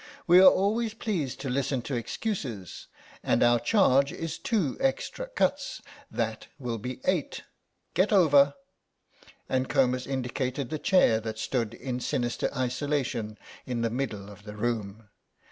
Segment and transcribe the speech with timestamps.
[0.25, 2.87] "We are always pleased to listen to excuses,
[3.23, 5.79] and our charge is two extra cuts.
[6.09, 7.43] That will be eight.
[7.93, 8.55] Get over."
[9.47, 13.37] And Comus indicated the chair that stood in sinister isolation
[13.67, 15.07] in the middle of the room.